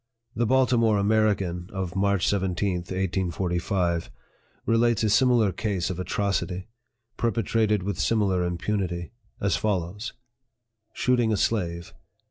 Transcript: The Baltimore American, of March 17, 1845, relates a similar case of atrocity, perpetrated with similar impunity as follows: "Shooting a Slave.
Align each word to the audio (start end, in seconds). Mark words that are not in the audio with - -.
The 0.35 0.47
Baltimore 0.47 0.97
American, 0.97 1.69
of 1.71 1.95
March 1.95 2.27
17, 2.27 2.77
1845, 2.77 4.09
relates 4.65 5.03
a 5.03 5.11
similar 5.11 5.51
case 5.51 5.91
of 5.91 5.99
atrocity, 5.99 6.67
perpetrated 7.17 7.83
with 7.83 7.99
similar 7.99 8.43
impunity 8.43 9.11
as 9.39 9.57
follows: 9.57 10.13
"Shooting 10.91 11.31
a 11.31 11.37
Slave. 11.37 11.93